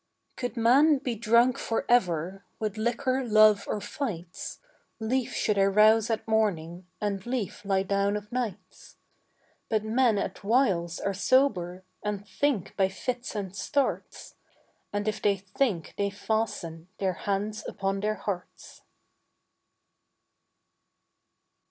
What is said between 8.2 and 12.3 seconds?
nights. But men at whiles are sober And